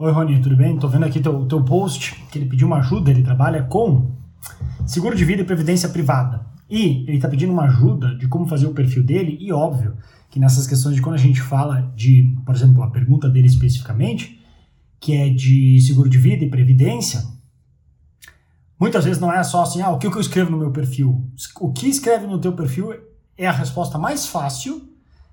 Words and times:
Oi, 0.00 0.12
Rony, 0.12 0.40
tudo 0.40 0.54
bem? 0.54 0.78
Tô 0.78 0.86
vendo 0.86 1.06
aqui 1.06 1.18
teu, 1.18 1.44
teu 1.46 1.64
post 1.64 2.14
que 2.30 2.38
ele 2.38 2.46
pediu 2.48 2.68
uma 2.68 2.76
ajuda, 2.76 3.10
ele 3.10 3.24
trabalha 3.24 3.64
com 3.64 4.12
seguro 4.86 5.16
de 5.16 5.24
vida 5.24 5.42
e 5.42 5.44
previdência 5.44 5.88
privada. 5.88 6.46
E 6.70 7.02
ele 7.08 7.16
está 7.16 7.26
pedindo 7.26 7.52
uma 7.52 7.64
ajuda 7.64 8.14
de 8.16 8.28
como 8.28 8.46
fazer 8.46 8.68
o 8.68 8.72
perfil 8.72 9.02
dele, 9.02 9.36
e 9.40 9.52
óbvio 9.52 9.96
que 10.30 10.38
nessas 10.38 10.68
questões 10.68 10.94
de 10.94 11.02
quando 11.02 11.16
a 11.16 11.18
gente 11.18 11.42
fala 11.42 11.92
de, 11.96 12.32
por 12.46 12.54
exemplo, 12.54 12.80
a 12.84 12.90
pergunta 12.92 13.28
dele 13.28 13.48
especificamente, 13.48 14.40
que 15.00 15.16
é 15.16 15.30
de 15.30 15.80
seguro 15.80 16.08
de 16.08 16.16
vida 16.16 16.44
e 16.44 16.48
previdência, 16.48 17.20
muitas 18.78 19.04
vezes 19.04 19.20
não 19.20 19.32
é 19.32 19.42
só 19.42 19.64
assim, 19.64 19.82
ah, 19.82 19.90
o 19.90 19.98
que 19.98 20.06
eu 20.06 20.20
escrevo 20.20 20.52
no 20.52 20.58
meu 20.58 20.70
perfil? 20.70 21.28
O 21.60 21.72
que 21.72 21.88
escreve 21.88 22.24
no 22.24 22.38
teu 22.38 22.52
perfil 22.52 22.94
é 23.36 23.48
a 23.48 23.52
resposta 23.52 23.98
mais 23.98 24.28
fácil 24.28 24.80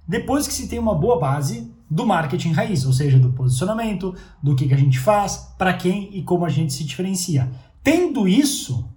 depois 0.08 0.48
que 0.48 0.54
se 0.56 0.68
tem 0.68 0.80
uma 0.80 0.96
boa 0.96 1.20
base 1.20 1.72
do 1.90 2.06
marketing 2.06 2.52
raiz, 2.52 2.86
ou 2.86 2.94
seja, 2.94 3.20
do 3.20 3.32
posicionamento, 3.32 4.16
do 4.42 4.56
que, 4.56 4.68
que 4.68 4.74
a 4.74 4.78
gente 4.78 5.00
faz, 5.00 5.54
para 5.58 5.74
quem 5.74 6.10
e 6.18 6.24
como 6.24 6.46
a 6.46 6.50
gente 6.50 6.74
se 6.74 6.84
diferencia. 6.84 7.52
Tendo 7.84 8.28
isso, 8.28 8.90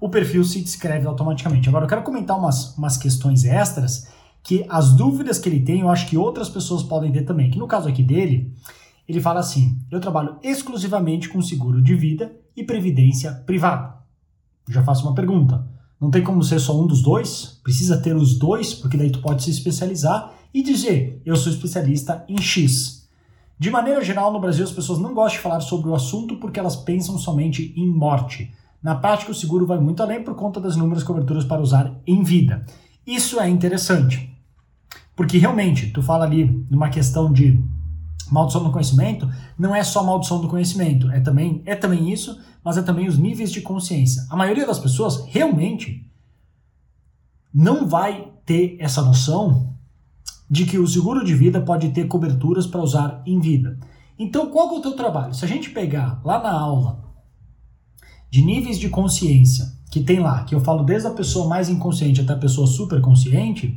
o 0.00 0.08
perfil 0.08 0.44
se 0.44 0.60
descreve 0.60 1.06
automaticamente. 1.06 1.68
Agora, 1.68 1.84
eu 1.84 1.88
quero 1.88 2.02
comentar 2.02 2.38
umas, 2.38 2.76
umas 2.76 2.96
questões 2.96 3.44
extras 3.44 4.08
que 4.42 4.64
as 4.68 4.92
dúvidas 4.94 5.38
que 5.38 5.48
ele 5.48 5.60
tem, 5.60 5.80
eu 5.80 5.90
acho 5.90 6.06
que 6.06 6.16
outras 6.16 6.48
pessoas 6.48 6.82
podem 6.82 7.12
ter 7.12 7.22
também. 7.22 7.50
Que 7.50 7.58
no 7.58 7.66
caso 7.66 7.88
aqui 7.88 8.02
dele, 8.02 8.54
ele 9.06 9.20
fala 9.20 9.40
assim: 9.40 9.78
eu 9.90 10.00
trabalho 10.00 10.36
exclusivamente 10.42 11.28
com 11.28 11.42
seguro 11.42 11.82
de 11.82 11.94
vida 11.94 12.34
e 12.56 12.64
previdência 12.64 13.32
privada. 13.46 13.96
Já 14.68 14.82
faço 14.82 15.04
uma 15.06 15.14
pergunta. 15.14 15.66
Não 16.00 16.10
tem 16.10 16.22
como 16.22 16.42
ser 16.44 16.60
só 16.60 16.80
um 16.80 16.86
dos 16.86 17.02
dois? 17.02 17.60
Precisa 17.64 18.00
ter 18.00 18.14
os 18.14 18.38
dois, 18.38 18.72
porque 18.72 18.96
daí 18.96 19.10
tu 19.10 19.20
pode 19.20 19.42
se 19.42 19.50
especializar 19.50 20.32
e 20.52 20.62
dizer: 20.62 21.20
eu 21.24 21.36
sou 21.36 21.52
especialista 21.52 22.24
em 22.28 22.40
X. 22.40 23.08
De 23.58 23.70
maneira 23.70 24.04
geral, 24.04 24.32
no 24.32 24.40
Brasil, 24.40 24.64
as 24.64 24.70
pessoas 24.72 25.00
não 25.00 25.12
gostam 25.12 25.38
de 25.38 25.42
falar 25.42 25.60
sobre 25.60 25.88
o 25.88 25.94
assunto 25.94 26.36
porque 26.36 26.60
elas 26.60 26.76
pensam 26.76 27.18
somente 27.18 27.72
em 27.76 27.88
morte. 27.88 28.52
Na 28.80 28.94
prática, 28.94 29.32
o 29.32 29.34
seguro 29.34 29.66
vai 29.66 29.78
muito 29.78 30.02
além 30.02 30.22
por 30.22 30.36
conta 30.36 30.60
das 30.60 30.76
inúmeras 30.76 31.02
coberturas 31.02 31.44
para 31.44 31.60
usar 31.60 31.92
em 32.06 32.22
vida. 32.22 32.64
Isso 33.04 33.40
é 33.40 33.48
interessante, 33.48 34.32
porque 35.16 35.38
realmente, 35.38 35.90
tu 35.90 36.02
fala 36.02 36.24
ali 36.24 36.64
numa 36.70 36.88
questão 36.88 37.32
de 37.32 37.60
maldição 38.30 38.62
do 38.62 38.70
conhecimento, 38.70 39.28
não 39.58 39.74
é 39.74 39.82
só 39.82 40.04
maldição 40.04 40.40
do 40.40 40.48
conhecimento, 40.48 41.10
é 41.10 41.18
também, 41.18 41.62
é 41.64 41.74
também 41.74 42.12
isso, 42.12 42.38
mas 42.62 42.76
é 42.76 42.82
também 42.82 43.08
os 43.08 43.18
níveis 43.18 43.50
de 43.50 43.60
consciência. 43.60 44.26
A 44.30 44.36
maioria 44.36 44.66
das 44.66 44.78
pessoas 44.78 45.26
realmente 45.26 46.08
não 47.52 47.88
vai 47.88 48.30
ter 48.44 48.76
essa 48.78 49.02
noção 49.02 49.74
de 50.50 50.64
que 50.64 50.78
o 50.78 50.86
seguro 50.86 51.24
de 51.24 51.34
vida 51.34 51.60
pode 51.60 51.90
ter 51.90 52.06
coberturas 52.06 52.66
para 52.66 52.80
usar 52.80 53.22
em 53.26 53.38
vida. 53.38 53.78
Então, 54.18 54.50
qual 54.50 54.74
é 54.74 54.78
o 54.78 54.82
teu 54.82 54.92
trabalho? 54.92 55.34
Se 55.34 55.44
a 55.44 55.48
gente 55.48 55.70
pegar 55.70 56.20
lá 56.24 56.42
na 56.42 56.50
aula 56.50 57.04
de 58.30 58.42
níveis 58.42 58.78
de 58.78 58.88
consciência 58.88 59.72
que 59.90 60.02
tem 60.02 60.20
lá, 60.20 60.44
que 60.44 60.54
eu 60.54 60.60
falo 60.60 60.84
desde 60.84 61.08
a 61.08 61.12
pessoa 61.12 61.48
mais 61.48 61.68
inconsciente 61.68 62.20
até 62.20 62.32
a 62.32 62.38
pessoa 62.38 62.66
super 62.66 63.00
consciente, 63.00 63.74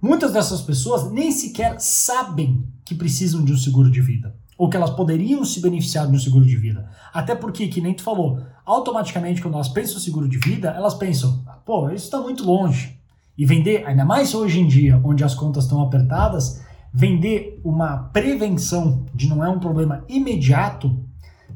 muitas 0.00 0.32
dessas 0.32 0.60
pessoas 0.60 1.10
nem 1.10 1.30
sequer 1.30 1.80
sabem 1.80 2.66
que 2.84 2.94
precisam 2.94 3.44
de 3.44 3.52
um 3.52 3.56
seguro 3.56 3.90
de 3.90 4.00
vida 4.00 4.34
ou 4.58 4.68
que 4.68 4.76
elas 4.76 4.90
poderiam 4.90 5.44
se 5.44 5.60
beneficiar 5.60 6.08
de 6.08 6.16
um 6.16 6.18
seguro 6.18 6.44
de 6.44 6.56
vida. 6.56 6.90
Até 7.14 7.36
porque, 7.36 7.68
que 7.68 7.80
nem 7.80 7.94
tu 7.94 8.02
falou, 8.02 8.40
automaticamente 8.66 9.40
quando 9.40 9.54
elas 9.54 9.68
pensam 9.68 9.98
em 9.98 10.00
seguro 10.00 10.28
de 10.28 10.36
vida, 10.36 10.70
elas 10.70 10.94
pensam, 10.94 11.44
pô, 11.64 11.88
isso 11.90 12.06
está 12.06 12.20
muito 12.20 12.44
longe. 12.44 12.97
E 13.38 13.46
vender, 13.46 13.86
ainda 13.86 14.04
mais 14.04 14.34
hoje 14.34 14.60
em 14.60 14.66
dia, 14.66 15.00
onde 15.04 15.22
as 15.22 15.34
contas 15.34 15.64
estão 15.64 15.80
apertadas, 15.80 16.60
vender 16.92 17.60
uma 17.64 18.10
prevenção 18.12 19.06
de 19.14 19.28
não 19.28 19.44
é 19.44 19.48
um 19.48 19.60
problema 19.60 20.04
imediato 20.08 21.08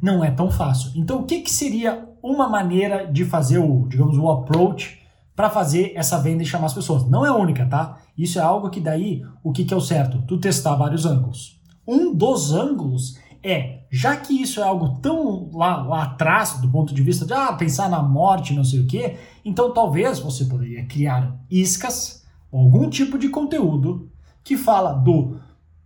não 0.02 0.24
é 0.24 0.30
tão 0.32 0.50
fácil. 0.50 0.90
Então, 0.96 1.20
o 1.20 1.24
que, 1.24 1.40
que 1.40 1.50
seria 1.50 2.08
uma 2.20 2.48
maneira 2.48 3.06
de 3.06 3.24
fazer 3.24 3.58
o, 3.58 3.86
digamos, 3.88 4.18
o 4.18 4.28
approach 4.28 5.00
para 5.34 5.48
fazer 5.48 5.92
essa 5.94 6.18
venda 6.18 6.42
e 6.42 6.46
chamar 6.46 6.66
as 6.66 6.74
pessoas? 6.74 7.08
Não 7.08 7.24
é 7.24 7.30
única, 7.30 7.64
tá? 7.66 7.98
Isso 8.18 8.38
é 8.38 8.42
algo 8.42 8.68
que 8.68 8.80
daí, 8.80 9.22
o 9.44 9.52
que, 9.52 9.64
que 9.64 9.72
é 9.72 9.76
o 9.76 9.80
certo? 9.80 10.22
Tu 10.26 10.38
testar 10.38 10.74
vários 10.74 11.06
ângulos. 11.06 11.60
Um 11.86 12.12
dos 12.12 12.52
ângulos 12.52 13.16
é, 13.42 13.80
já 13.90 14.16
que 14.16 14.40
isso 14.40 14.60
é 14.60 14.62
algo 14.62 15.00
tão 15.00 15.50
lá, 15.52 15.82
lá 15.82 16.02
atrás, 16.04 16.60
do 16.60 16.68
ponto 16.68 16.94
de 16.94 17.02
vista 17.02 17.26
de 17.26 17.32
ah, 17.32 17.52
pensar 17.52 17.90
na 17.90 18.02
morte, 18.02 18.54
não 18.54 18.64
sei 18.64 18.80
o 18.80 18.86
quê, 18.86 19.16
então 19.44 19.74
talvez 19.74 20.20
você 20.20 20.44
poderia 20.44 20.86
criar 20.86 21.36
iscas, 21.50 22.24
algum 22.52 22.88
tipo 22.88 23.18
de 23.18 23.28
conteúdo 23.28 24.08
que 24.44 24.56
fala 24.56 24.92
do, 24.92 25.40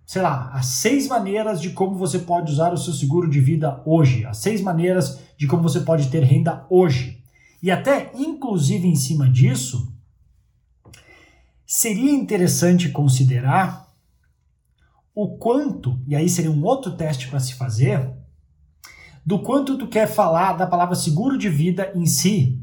sei 0.04 0.20
lá, 0.20 0.50
as 0.52 0.66
seis 0.66 1.08
maneiras 1.08 1.60
de 1.60 1.70
como 1.70 1.96
você 1.96 2.18
pode 2.18 2.52
usar 2.52 2.72
o 2.72 2.78
seu 2.78 2.92
seguro 2.92 3.28
de 3.28 3.40
vida 3.40 3.80
hoje, 3.86 4.24
as 4.26 4.38
seis 4.38 4.60
maneiras 4.60 5.18
de 5.36 5.46
como 5.46 5.62
você 5.62 5.80
pode 5.80 6.08
ter 6.08 6.22
renda 6.22 6.66
hoje. 6.68 7.22
E 7.62 7.70
até, 7.70 8.12
inclusive, 8.14 8.86
em 8.86 8.94
cima 8.94 9.28
disso, 9.28 9.92
seria 11.66 12.12
interessante 12.12 12.90
considerar 12.90 13.85
o 15.16 15.38
quanto, 15.38 15.98
e 16.06 16.14
aí 16.14 16.28
seria 16.28 16.50
um 16.50 16.62
outro 16.62 16.92
teste 16.92 17.28
para 17.28 17.40
se 17.40 17.54
fazer, 17.54 18.12
do 19.24 19.38
quanto 19.38 19.78
tu 19.78 19.88
quer 19.88 20.06
falar 20.06 20.52
da 20.52 20.66
palavra 20.66 20.94
seguro 20.94 21.38
de 21.38 21.48
vida 21.48 21.90
em 21.94 22.04
si, 22.04 22.62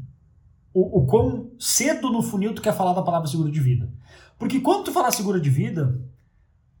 o, 0.72 1.00
o 1.00 1.06
quão 1.06 1.50
cedo 1.58 2.12
no 2.12 2.22
funil 2.22 2.54
tu 2.54 2.62
quer 2.62 2.72
falar 2.72 2.92
da 2.92 3.02
palavra 3.02 3.26
seguro 3.26 3.50
de 3.50 3.58
vida. 3.58 3.92
Porque 4.38 4.60
quando 4.60 4.84
tu 4.84 4.92
falar 4.92 5.10
seguro 5.10 5.40
de 5.40 5.50
vida, 5.50 6.00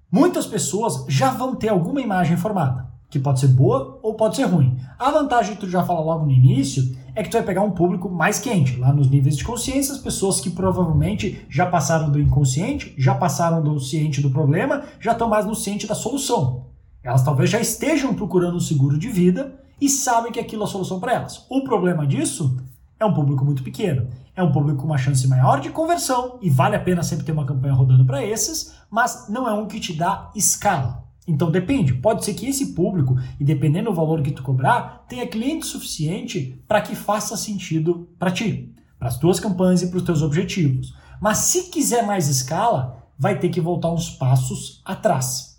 muitas 0.08 0.46
pessoas 0.46 1.04
já 1.08 1.30
vão 1.32 1.56
ter 1.56 1.70
alguma 1.70 2.00
imagem 2.00 2.36
formada 2.36 2.88
que 3.10 3.18
pode 3.18 3.40
ser 3.40 3.48
boa 3.48 3.98
ou 4.00 4.14
pode 4.14 4.36
ser 4.36 4.44
ruim. 4.44 4.78
A 4.96 5.10
vantagem 5.10 5.56
que 5.56 5.60
tu 5.62 5.68
já 5.68 5.82
fala 5.82 6.00
logo 6.00 6.24
no 6.24 6.30
início 6.30 6.96
é 7.14 7.22
que 7.22 7.28
tu 7.28 7.34
vai 7.34 7.42
pegar 7.42 7.62
um 7.62 7.70
público 7.70 8.08
mais 8.10 8.38
quente, 8.38 8.76
lá 8.76 8.92
nos 8.92 9.08
níveis 9.08 9.36
de 9.36 9.44
consciência, 9.44 9.94
as 9.94 10.00
pessoas 10.00 10.40
que 10.40 10.50
provavelmente 10.50 11.46
já 11.48 11.66
passaram 11.66 12.10
do 12.10 12.20
inconsciente, 12.20 12.94
já 12.98 13.14
passaram 13.14 13.62
do 13.62 13.78
ciente 13.78 14.20
do 14.20 14.30
problema, 14.30 14.82
já 14.98 15.12
estão 15.12 15.28
mais 15.28 15.46
no 15.46 15.54
ciente 15.54 15.86
da 15.86 15.94
solução. 15.94 16.66
Elas 17.02 17.22
talvez 17.22 17.50
já 17.50 17.60
estejam 17.60 18.14
procurando 18.14 18.56
um 18.56 18.60
seguro 18.60 18.98
de 18.98 19.08
vida 19.08 19.54
e 19.80 19.88
sabem 19.88 20.32
que 20.32 20.40
aquilo 20.40 20.62
é 20.62 20.64
a 20.64 20.68
solução 20.68 20.98
para 20.98 21.12
elas. 21.12 21.46
O 21.48 21.62
problema 21.62 22.06
disso 22.06 22.56
é 22.98 23.04
um 23.04 23.12
público 23.12 23.44
muito 23.44 23.62
pequeno. 23.62 24.08
É 24.34 24.42
um 24.42 24.50
público 24.50 24.80
com 24.80 24.86
uma 24.86 24.98
chance 24.98 25.28
maior 25.28 25.60
de 25.60 25.70
conversão 25.70 26.38
e 26.40 26.50
vale 26.50 26.74
a 26.74 26.80
pena 26.80 27.02
sempre 27.02 27.24
ter 27.24 27.32
uma 27.32 27.44
campanha 27.44 27.74
rodando 27.74 28.04
para 28.04 28.24
esses, 28.24 28.74
mas 28.90 29.28
não 29.28 29.48
é 29.48 29.52
um 29.52 29.66
que 29.66 29.78
te 29.78 29.92
dá 29.92 30.30
escala. 30.34 31.03
Então 31.26 31.50
depende, 31.50 31.94
pode 31.94 32.24
ser 32.24 32.34
que 32.34 32.46
esse 32.46 32.74
público, 32.74 33.16
e 33.40 33.44
dependendo 33.44 33.90
do 33.90 33.96
valor 33.96 34.22
que 34.22 34.30
tu 34.30 34.42
cobrar, 34.42 35.04
tenha 35.08 35.26
cliente 35.26 35.66
suficiente 35.66 36.62
para 36.68 36.82
que 36.82 36.94
faça 36.94 37.36
sentido 37.36 38.08
para 38.18 38.30
ti, 38.30 38.74
para 38.98 39.08
as 39.08 39.18
tuas 39.18 39.40
campanhas 39.40 39.82
e 39.82 39.88
para 39.88 39.96
os 39.96 40.02
teus 40.02 40.20
objetivos. 40.20 40.94
Mas 41.20 41.38
se 41.38 41.70
quiser 41.70 42.06
mais 42.06 42.28
escala, 42.28 43.02
vai 43.18 43.38
ter 43.38 43.48
que 43.48 43.60
voltar 43.60 43.90
uns 43.90 44.10
passos 44.10 44.82
atrás. 44.84 45.58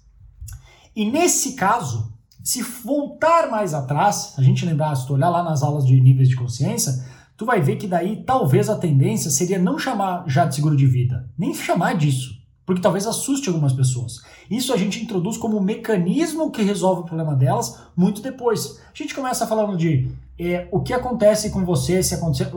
E 0.95 1.09
nesse 1.09 1.53
caso, 1.53 2.13
se 2.43 2.61
voltar 2.61 3.49
mais 3.49 3.73
atrás, 3.73 4.35
a 4.37 4.43
gente 4.43 4.65
lembrar, 4.65 4.95
se 4.95 5.07
tu 5.07 5.13
olhar 5.13 5.29
lá 5.29 5.43
nas 5.43 5.63
aulas 5.63 5.85
de 5.85 5.99
níveis 5.99 6.29
de 6.29 6.35
consciência, 6.35 7.03
tu 7.35 7.43
vai 7.43 7.59
ver 7.59 7.77
que 7.77 7.87
daí 7.87 8.23
talvez 8.23 8.69
a 8.69 8.77
tendência 8.77 9.31
seria 9.31 9.57
não 9.57 9.79
chamar 9.79 10.25
já 10.27 10.45
de 10.45 10.53
seguro 10.53 10.75
de 10.75 10.85
vida, 10.85 11.27
nem 11.35 11.55
chamar 11.55 11.95
disso 11.97 12.34
porque 12.65 12.81
talvez 12.81 13.05
assuste 13.05 13.47
algumas 13.47 13.73
pessoas. 13.73 14.21
Isso 14.49 14.73
a 14.73 14.77
gente 14.77 15.01
introduz 15.01 15.37
como 15.37 15.57
um 15.57 15.61
mecanismo 15.61 16.49
que 16.49 16.63
resolve 16.63 17.01
o 17.01 17.05
problema 17.05 17.35
delas 17.35 17.79
muito 17.95 18.21
depois. 18.21 18.79
A 18.93 18.97
gente 18.97 19.13
começa 19.13 19.45
falando 19.45 19.77
de 19.77 20.11
é, 20.39 20.67
o 20.71 20.81
que 20.81 20.93
acontece 20.93 21.49
com 21.51 21.63
você 21.63 22.01
se 22.01 22.15
acontecer. 22.15 22.51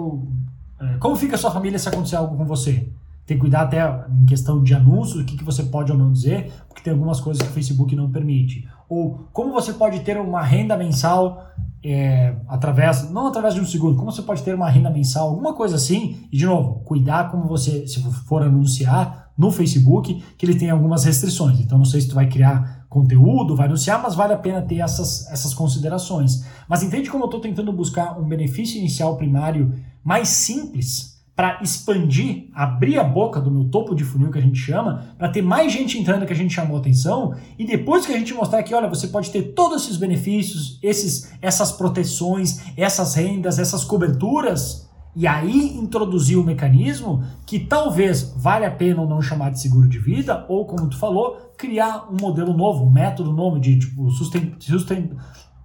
É, 0.81 0.97
como 0.99 1.17
fica 1.17 1.35
a 1.35 1.39
sua 1.39 1.51
família 1.51 1.79
se 1.79 1.89
acontecer 1.89 2.17
algo 2.17 2.37
com 2.37 2.45
você? 2.45 2.89
Tem 3.27 3.37
que 3.37 3.43
cuidar 3.43 3.63
até 3.63 3.83
em 4.11 4.25
questão 4.25 4.63
de 4.63 4.73
anúncios, 4.73 5.21
o 5.21 5.25
que, 5.27 5.37
que 5.37 5.45
você 5.45 5.63
pode 5.63 5.93
ou 5.93 5.99
não 5.99 6.11
dizer, 6.11 6.51
porque 6.67 6.83
tem 6.83 6.95
algumas 6.95 7.21
coisas 7.21 7.43
que 7.43 7.51
o 7.51 7.53
Facebook 7.53 7.95
não 7.95 8.11
permite. 8.11 8.67
Ou 8.89 9.29
como 9.35 9.53
você 9.53 9.75
pode 9.75 10.01
ter 10.01 10.17
uma 10.17 10.43
renda 10.43 10.79
mensal 10.79 11.47
é, 11.85 12.35
através, 12.49 13.11
não 13.11 13.27
através 13.27 13.55
de 13.55 13.61
um 13.61 13.67
seguro, 13.67 13.97
como 13.97 14.11
você 14.11 14.23
pode 14.23 14.43
ter 14.43 14.55
uma 14.55 14.71
renda 14.71 14.89
mensal, 14.89 15.29
alguma 15.29 15.53
coisa 15.53 15.77
assim. 15.77 16.27
E 16.33 16.39
de 16.39 16.47
novo, 16.47 16.81
cuidar 16.87 17.31
como 17.31 17.47
você, 17.47 17.87
se 17.87 18.01
for 18.01 18.43
anunciar, 18.43 19.28
no 19.39 19.53
Facebook 19.53 20.21
que 20.37 20.45
ele 20.45 20.57
tem 20.57 20.69
algumas 20.69 21.05
restrições. 21.05 21.61
Então 21.61 21.79
não 21.79 21.85
sei 21.85 22.01
se 22.01 22.09
tu 22.09 22.17
vai 22.17 22.29
criar 22.29 22.87
conteúdo, 22.89 23.55
vai 23.55 23.67
anunciar, 23.67 24.03
mas 24.03 24.17
vale 24.17 24.33
a 24.33 24.39
pena 24.39 24.61
ter 24.61 24.81
essas, 24.81 25.31
essas 25.31 25.55
considerações. 25.55 26.45
Mas 26.69 26.83
entende 26.83 27.09
como 27.09 27.23
eu 27.23 27.29
estou 27.29 27.41
tentando 27.41 27.73
buscar 27.73 28.19
um 28.19 28.27
benefício 28.27 28.79
inicial 28.79 29.17
primário 29.17 29.73
mais 30.03 30.29
simples 30.29 31.19
para 31.37 31.63
expandir, 31.63 32.49
abrir 32.53 32.99
a 32.99 33.05
boca 33.05 33.41
do 33.41 33.49
meu 33.49 33.67
topo 33.67 33.95
de 33.95 34.03
funil 34.03 34.29
que 34.29 34.39
a 34.39 34.43
gente 34.43 34.59
chama, 34.59 35.15
para 35.17 35.29
ter 35.29 35.41
mais 35.41 35.73
gente 35.73 35.97
entrando 35.97 36.27
que 36.27 36.33
a 36.33 36.37
gente 36.37 36.53
chamou 36.53 36.77
atenção, 36.77 37.33
e 37.57 37.65
depois 37.65 38.05
que 38.05 38.13
a 38.13 38.19
gente 38.19 38.35
mostrar 38.35 38.61
que, 38.65 38.75
olha, 38.75 38.89
você 38.89 39.07
pode 39.07 39.31
ter 39.31 39.55
todos 39.55 39.85
esses 39.85 39.97
benefícios, 39.97 40.81
esses, 40.83 41.31
essas 41.41 41.71
proteções, 41.71 42.59
essas 42.77 43.15
rendas, 43.15 43.61
essas 43.61 43.85
coberturas, 43.85 44.88
E 45.17 45.27
aí 45.27 45.77
introduzir 45.77 46.37
o 46.37 46.43
um 46.43 46.45
mecanismo 46.45 47.25
que 47.47 47.59
talvez 47.59 48.35
valha 48.37 48.69
a 48.69 48.71
pena 48.71 49.01
ou 49.01 49.09
não 49.09 49.21
chamar 49.21 49.51
de 49.51 49.61
seguro 49.61 49.89
de 49.89 49.99
vida, 49.99 50.45
ou 50.49 50.65
como 50.65 50.89
tu 50.89 50.97
falou, 50.97 51.53
criar 51.57 52.09
um 52.11 52.17
modelo 52.21 52.57
novo, 52.57 52.85
um 52.85 52.91
método 52.91 53.33
novo 53.33 53.59
de 53.59 53.79
tipo, 53.79 54.11
susten 54.11 54.55
susten 54.59 55.11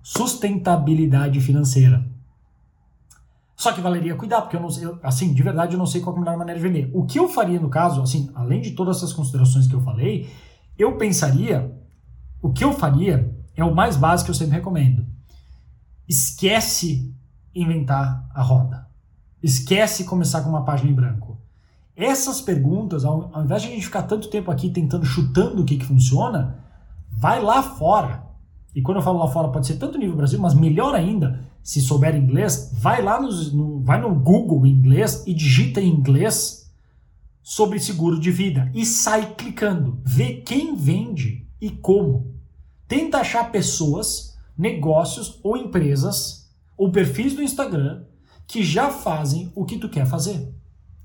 sustentabilidade 0.01 1.39
financeira. 1.39 2.05
Só 3.55 3.71
que 3.71 3.79
valeria 3.79 4.15
cuidar, 4.15 4.41
porque 4.41 4.57
eu 4.57 4.61
não 4.61 4.69
sei, 4.69 4.85
assim, 5.01 5.33
de 5.33 5.41
verdade 5.41 5.73
eu 5.73 5.79
não 5.79 5.85
sei 5.85 6.01
qual 6.01 6.13
é 6.15 6.17
a 6.17 6.21
melhor 6.21 6.37
maneira 6.37 6.59
de 6.59 6.67
vender. 6.67 6.91
O 6.93 7.05
que 7.05 7.17
eu 7.17 7.29
faria 7.29 7.59
no 7.59 7.69
caso, 7.69 8.01
assim, 8.01 8.29
além 8.35 8.59
de 8.59 8.71
todas 8.71 8.97
essas 8.97 9.13
considerações 9.13 9.67
que 9.67 9.73
eu 9.73 9.81
falei, 9.81 10.29
eu 10.77 10.97
pensaria, 10.97 11.73
o 12.41 12.51
que 12.51 12.63
eu 12.63 12.73
faria 12.73 13.33
é 13.55 13.63
o 13.63 13.73
mais 13.73 13.95
básico 13.95 14.25
que 14.25 14.31
eu 14.31 14.35
sempre 14.35 14.55
recomendo. 14.55 15.05
Esquece 16.09 17.15
inventar 17.55 18.27
a 18.33 18.41
roda. 18.41 18.92
Esquece 19.43 20.05
começar 20.05 20.41
com 20.41 20.49
uma 20.49 20.63
página 20.63 20.89
em 20.89 20.93
branco. 20.95 21.37
Essas 21.95 22.39
perguntas, 22.39 23.03
ao, 23.03 23.29
ao 23.33 23.43
invés 23.43 23.61
de 23.61 23.67
a 23.67 23.71
gente 23.71 23.85
ficar 23.85 24.03
tanto 24.03 24.29
tempo 24.29 24.49
aqui 24.49 24.69
tentando, 24.69 25.05
chutando 25.05 25.61
o 25.61 25.65
que, 25.65 25.77
que 25.77 25.85
funciona, 25.85 26.57
vai 27.11 27.41
lá 27.41 27.61
fora. 27.61 28.23
E 28.73 28.81
quando 28.81 28.97
eu 28.97 29.03
falo 29.03 29.19
lá 29.19 29.27
fora, 29.27 29.49
pode 29.49 29.67
ser 29.67 29.75
tanto 29.75 29.97
nível 29.97 30.15
Brasil, 30.15 30.39
mas 30.39 30.55
melhor 30.55 30.95
ainda, 30.95 31.45
se 31.61 31.81
souber 31.81 32.15
inglês, 32.15 32.71
vai 32.73 33.01
lá 33.01 33.21
no, 33.21 33.81
vai 33.81 33.99
no 34.01 34.15
Google 34.15 34.65
em 34.65 34.71
inglês 34.71 35.23
e 35.27 35.33
digita 35.33 35.81
em 35.81 35.89
inglês 35.89 36.71
sobre 37.43 37.79
seguro 37.79 38.19
de 38.19 38.31
vida 38.31 38.71
e 38.73 38.85
sai 38.85 39.35
clicando. 39.35 39.99
Vê 40.03 40.35
quem 40.35 40.75
vende 40.75 41.45
e 41.59 41.69
como. 41.69 42.33
Tenta 42.87 43.19
achar 43.19 43.51
pessoas, 43.51 44.37
negócios 44.57 45.39
ou 45.43 45.57
empresas 45.57 46.49
ou 46.77 46.91
perfis 46.91 47.35
do 47.35 47.43
Instagram 47.43 48.03
que 48.47 48.63
já 48.63 48.89
fazem 48.89 49.51
o 49.55 49.65
que 49.65 49.77
tu 49.77 49.89
quer 49.89 50.05
fazer. 50.05 50.53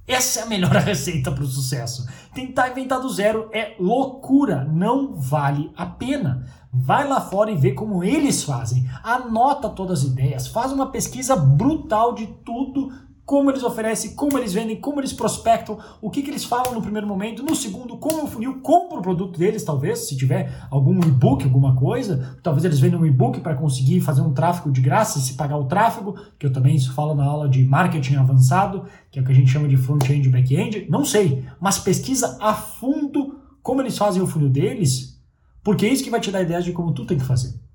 Essa 0.06 0.40
é 0.40 0.43
a 0.44 0.46
melhor 0.46 0.73
receita 0.81 1.31
para 1.31 1.44
o 1.44 1.46
sucesso. 1.46 2.06
Tentar 2.35 2.70
inventar 2.70 3.00
do 3.00 3.11
zero 3.11 3.50
é 3.52 3.76
loucura, 3.79 4.64
não 4.64 5.14
vale 5.14 5.70
a 5.76 5.85
pena. 5.85 6.46
Vai 6.73 7.06
lá 7.06 7.20
fora 7.20 7.50
e 7.50 7.56
vê 7.56 7.73
como 7.73 8.02
eles 8.02 8.43
fazem. 8.43 8.88
Anota 9.02 9.69
todas 9.69 10.00
as 10.00 10.06
ideias, 10.06 10.46
faz 10.46 10.73
uma 10.73 10.90
pesquisa 10.90 11.37
brutal 11.37 12.14
de 12.14 12.26
tudo 12.44 12.90
como 13.29 13.51
eles 13.51 13.63
oferecem, 13.63 14.15
como 14.15 14.39
eles 14.39 14.55
vendem, 14.55 14.81
como 14.81 15.01
eles 15.01 15.13
prospectam, 15.13 15.79
o 16.01 16.09
que, 16.09 16.23
que 16.23 16.31
eles 16.31 16.47
falam 16.47 16.73
no 16.73 16.81
primeiro 16.81 17.07
momento, 17.07 17.43
no 17.43 17.55
segundo, 17.55 17.99
como 17.99 18.25
o 18.25 18.27
funil 18.27 18.63
compra 18.63 19.01
o 19.01 19.03
produto 19.03 19.39
deles, 19.39 19.63
talvez, 19.63 20.09
se 20.09 20.17
tiver 20.17 20.67
algum 20.71 20.99
e-book, 21.01 21.45
alguma 21.45 21.77
coisa, 21.77 22.39
talvez 22.43 22.65
eles 22.65 22.81
vendam 22.81 23.01
um 23.01 23.05
e-book 23.05 23.41
para 23.41 23.55
conseguir 23.55 24.01
fazer 24.01 24.23
um 24.23 24.33
tráfego 24.33 24.73
de 24.73 24.81
graça 24.81 25.19
e 25.19 25.21
se 25.21 25.35
pagar 25.35 25.59
o 25.59 25.67
tráfego, 25.67 26.19
que 26.39 26.47
eu 26.47 26.53
também 26.55 26.81
falo 26.81 27.15
na 27.15 27.25
aula 27.27 27.51
de 27.51 27.63
marketing 27.67 28.15
avançado, 28.15 28.87
que 29.11 29.19
é 29.19 29.23
o 29.23 29.25
que 29.27 29.33
a 29.33 29.35
gente 29.35 29.51
chama 29.51 29.69
de 29.69 29.77
front-end 29.77 30.27
e 30.27 30.33
back-end, 30.33 30.87
não 30.89 31.05
sei, 31.05 31.45
mas 31.61 31.79
pesquisa 31.79 32.39
a 32.41 32.55
fundo 32.55 33.41
como 33.63 33.83
eles 33.83 33.99
fazem 33.99 34.23
o 34.23 34.27
funil 34.27 34.49
deles, 34.49 35.21
porque 35.63 35.85
é 35.85 35.93
isso 35.93 36.03
que 36.03 36.09
vai 36.09 36.21
te 36.21 36.31
dar 36.31 36.41
ideias 36.41 36.65
de 36.65 36.73
como 36.73 36.95
tu 36.95 37.05
tem 37.05 37.19
que 37.19 37.27
fazer. 37.27 37.68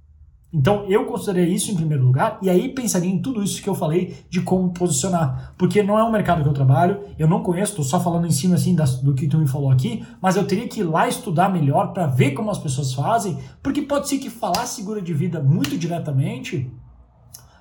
Então 0.54 0.86
eu 0.88 1.06
consideraria 1.06 1.56
isso 1.56 1.72
em 1.72 1.76
primeiro 1.76 2.06
lugar 2.06 2.38
e 2.40 2.50
aí 2.50 2.70
pensaria 2.70 3.10
em 3.10 3.20
tudo 3.20 3.42
isso 3.42 3.62
que 3.62 3.68
eu 3.68 3.74
falei 3.74 4.24
de 4.30 4.42
como 4.42 4.70
posicionar. 4.72 5.54
Porque 5.58 5.82
não 5.82 5.98
é 5.98 6.04
um 6.04 6.12
mercado 6.12 6.44
que 6.44 6.50
eu 6.50 6.54
trabalho, 6.54 7.00
eu 7.18 7.28
não 7.28 7.42
conheço, 7.42 7.72
estou 7.72 7.86
só 7.86 8.00
falando 8.00 8.28
em 8.28 8.32
cima 8.32 8.54
assim 8.54 8.76
das, 8.76 9.02
do 9.02 9.16
que 9.16 9.28
tu 9.28 9.40
me 9.40 9.48
falou 9.48 9.72
aqui, 9.72 10.06
mas 10.22 10.36
eu 10.36 10.46
teria 10.46 10.68
que 10.68 10.82
ir 10.82 10.84
lá 10.84 11.08
estudar 11.08 11.50
melhor 11.50 11.92
para 11.92 12.06
ver 12.06 12.32
como 12.32 12.52
as 12.52 12.60
pessoas 12.60 12.94
fazem, 12.94 13.40
porque 13.64 13.82
pode 13.82 14.08
ser 14.08 14.20
que 14.20 14.30
falar 14.30 14.68
segura 14.68 15.02
de 15.02 15.14
vida 15.14 15.42
muito 15.42 15.76
diretamente 15.76 16.72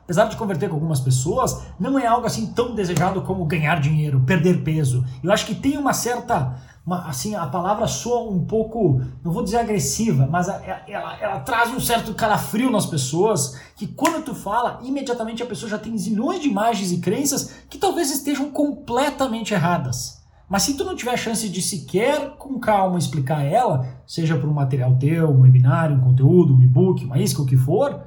apesar 0.05 0.27
de 0.27 0.37
converter 0.37 0.69
com 0.69 0.75
algumas 0.75 1.01
pessoas, 1.01 1.63
não 1.79 1.99
é 1.99 2.07
algo 2.07 2.27
assim 2.27 2.47
tão 2.47 2.75
desejado 2.75 3.23
como 3.23 3.47
ganhar 3.47 3.81
dinheiro, 3.81 4.21
perder 4.21 4.63
peso. 4.63 5.05
Eu 5.23 5.33
acho 5.33 5.47
que 5.47 5.55
tem 5.55 5.79
uma 5.79 5.95
certa 5.95 6.61
uma, 6.85 7.09
assim, 7.09 7.35
a 7.35 7.47
palavra 7.47 7.87
soa 7.87 8.29
um 8.29 8.45
pouco, 8.45 9.01
não 9.23 9.33
vou 9.33 9.45
dizer 9.45 9.59
agressiva, 9.59 10.27
mas 10.29 10.49
ela, 10.49 10.83
ela, 10.89 11.17
ela, 11.21 11.41
traz 11.41 11.71
um 11.71 11.79
certo 11.79 12.13
calafrio 12.13 12.71
nas 12.71 12.87
pessoas, 12.87 13.57
que 13.77 13.87
quando 13.87 14.25
tu 14.25 14.35
fala, 14.35 14.81
imediatamente 14.83 15.43
a 15.43 15.47
pessoa 15.47 15.71
já 15.71 15.79
tem 15.79 15.97
zilhões 15.97 16.41
de 16.41 16.49
imagens 16.49 16.91
e 16.91 16.99
crenças 16.99 17.55
que 17.71 17.79
talvez 17.79 18.11
estejam 18.11 18.51
completamente 18.51 19.55
erradas. 19.55 20.21
Mas 20.49 20.65
se 20.65 20.77
tu 20.77 20.85
não 20.85 20.97
tiver 20.97 21.17
chance 21.17 21.49
de 21.49 21.63
sequer 21.63 22.37
com 22.37 22.59
calma 22.59 22.99
explicar 22.99 23.43
ela, 23.43 23.87
seja 24.07 24.37
por 24.37 24.49
um 24.49 24.53
material 24.53 24.97
teu, 24.99 25.31
um 25.31 25.41
webinário, 25.41 25.97
um 25.97 26.01
conteúdo, 26.01 26.55
um 26.55 26.63
e-book, 26.63 27.05
uma 27.05 27.19
isca, 27.19 27.41
o 27.41 27.47
que 27.47 27.57
for, 27.57 28.03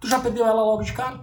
tu 0.00 0.08
já 0.08 0.18
perdeu 0.18 0.44
ela 0.44 0.62
logo 0.62 0.82
de 0.82 0.92
cara. 0.92 1.20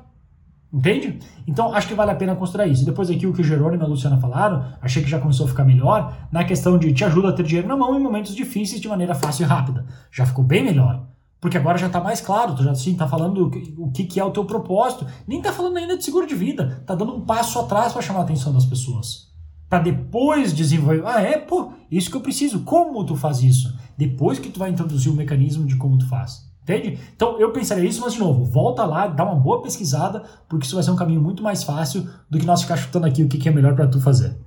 Entende? 0.73 1.19
Então 1.45 1.71
acho 1.71 1.87
que 1.87 1.93
vale 1.93 2.09
a 2.09 2.15
pena 2.15 2.35
considerar 2.35 2.65
isso. 2.65 2.81
E 2.81 2.85
depois 2.85 3.07
aqui 3.07 3.27
o 3.27 3.33
que 3.33 3.41
o 3.41 3.43
Jerônimo 3.43 3.83
e 3.83 3.85
a 3.85 3.87
Luciana 3.87 4.17
falaram, 4.17 4.65
achei 4.81 5.03
que 5.03 5.09
já 5.09 5.19
começou 5.19 5.45
a 5.45 5.49
ficar 5.49 5.63
melhor, 5.63 6.27
na 6.31 6.43
questão 6.43 6.79
de 6.79 6.91
te 6.91 7.05
ajuda 7.05 7.29
a 7.29 7.31
ter 7.31 7.43
dinheiro 7.43 7.67
na 7.67 7.77
mão 7.77 7.95
em 7.95 8.01
momentos 8.01 8.33
difíceis 8.33 8.81
de 8.81 8.87
maneira 8.87 9.13
fácil 9.13 9.43
e 9.43 9.45
rápida. 9.45 9.85
Já 10.11 10.25
ficou 10.25 10.43
bem 10.43 10.63
melhor. 10.63 11.05
Porque 11.39 11.57
agora 11.57 11.77
já 11.77 11.87
está 11.87 11.99
mais 11.99 12.21
claro, 12.21 12.55
tu 12.55 12.63
já 12.63 12.71
assim, 12.71 12.95
tá 12.95 13.05
falando 13.05 13.51
o 13.77 13.91
que, 13.91 14.05
que 14.05 14.19
é 14.19 14.23
o 14.23 14.31
teu 14.31 14.45
propósito. 14.45 15.05
Nem 15.27 15.41
tá 15.41 15.51
falando 15.51 15.77
ainda 15.77 15.97
de 15.97 16.03
seguro 16.03 16.25
de 16.25 16.33
vida. 16.33 16.81
Tá 16.87 16.95
dando 16.95 17.13
um 17.13 17.21
passo 17.21 17.59
atrás 17.59 17.91
para 17.91 18.01
chamar 18.01 18.21
a 18.21 18.23
atenção 18.23 18.51
das 18.51 18.65
pessoas. 18.65 19.27
Para 19.69 19.79
depois 19.79 20.53
desenvolver. 20.53 21.03
Ah, 21.05 21.21
é, 21.21 21.37
pô, 21.37 21.73
isso 21.91 22.09
que 22.09 22.15
eu 22.15 22.21
preciso. 22.21 22.61
Como 22.61 23.05
tu 23.05 23.15
faz 23.15 23.43
isso? 23.43 23.77
Depois 23.97 24.39
que 24.39 24.49
tu 24.49 24.57
vai 24.57 24.69
introduzir 24.69 25.11
o 25.11 25.15
mecanismo 25.15 25.67
de 25.67 25.75
como 25.75 25.97
tu 25.97 26.07
faz. 26.07 26.52
Entende? 26.63 26.97
Então 27.13 27.39
eu 27.39 27.51
pensaria 27.51 27.87
isso, 27.87 27.99
mas 28.01 28.13
de 28.13 28.19
novo, 28.19 28.45
volta 28.45 28.85
lá, 28.85 29.05
dá 29.05 29.25
uma 29.25 29.35
boa 29.35 29.61
pesquisada, 29.61 30.23
porque 30.47 30.65
isso 30.65 30.75
vai 30.75 30.83
ser 30.83 30.91
um 30.91 30.95
caminho 30.95 31.21
muito 31.21 31.43
mais 31.43 31.63
fácil 31.63 32.07
do 32.29 32.39
que 32.39 32.45
nós 32.45 32.61
ficar 32.61 32.77
chutando 32.77 33.05
aqui 33.05 33.21
o 33.21 33.27
que 33.27 33.47
é 33.47 33.51
melhor 33.51 33.75
para 33.75 33.87
tu 33.87 33.99
fazer. 33.99 34.37